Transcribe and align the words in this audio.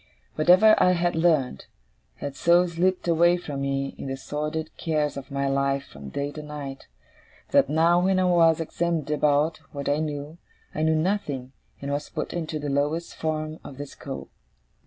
Whatever 0.33 0.73
I 0.79 0.93
had 0.93 1.13
learnt, 1.15 1.67
had 2.15 2.35
so 2.35 2.65
slipped 2.65 3.07
away 3.07 3.37
from 3.37 3.61
me 3.61 3.93
in 3.99 4.07
the 4.07 4.17
sordid 4.17 4.75
cares 4.75 5.15
of 5.15 5.29
my 5.29 5.47
life 5.47 5.83
from 5.85 6.09
day 6.09 6.31
to 6.31 6.41
night, 6.41 6.87
that 7.51 7.69
now, 7.69 7.99
when 8.03 8.17
I 8.17 8.23
was 8.25 8.59
examined 8.59 9.11
about 9.11 9.59
what 9.73 9.87
I 9.87 9.97
knew, 9.99 10.39
I 10.73 10.81
knew 10.81 10.95
nothing, 10.95 11.51
and 11.83 11.91
was 11.91 12.09
put 12.09 12.33
into 12.33 12.57
the 12.57 12.67
lowest 12.67 13.13
form 13.13 13.59
of 13.63 13.77
the 13.77 13.85
school. 13.85 14.31